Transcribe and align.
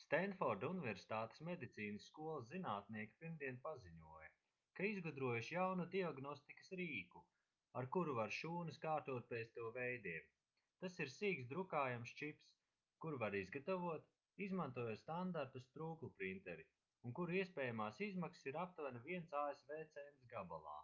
stenforda 0.00 0.68
universitātes 0.70 1.38
medicīnas 1.48 2.08
skolas 2.10 2.48
zinātnieki 2.48 3.14
pirmdien 3.22 3.60
paziņoja 3.66 4.26
ka 4.80 4.86
izgudrojuši 4.88 5.54
jaunu 5.54 5.86
diagnostikas 5.94 6.68
rīku 6.80 7.22
ar 7.82 7.88
kuru 7.96 8.16
var 8.18 8.34
šūnas 8.40 8.80
kārtot 8.84 9.30
pēc 9.32 9.54
to 9.56 9.70
veidiem 9.78 10.28
tas 10.84 11.00
ir 11.06 11.14
sīks 11.14 11.48
drukājams 11.54 12.12
čips 12.20 12.52
kuru 13.06 13.22
var 13.24 13.38
izgatavot 13.40 14.12
izmantojot 14.50 15.02
standarta 15.06 15.64
strūklprinteri 15.68 16.68
un 17.08 17.18
kura 17.22 17.40
iespējamās 17.42 18.04
izmaksas 18.10 18.50
ir 18.52 18.60
aptuveni 18.68 19.04
viens 19.08 19.34
asv 19.48 19.74
cents 19.98 20.28
gabalā 20.36 20.80